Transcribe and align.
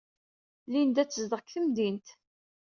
Linda 0.71 0.99
ad 1.01 1.09
tezdeɣ 1.09 1.39
deg 1.41 1.49
temdint. 1.53 2.07